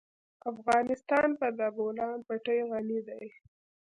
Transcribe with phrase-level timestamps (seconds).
[0.51, 3.25] افغانستان په د بولان پټي غني دی.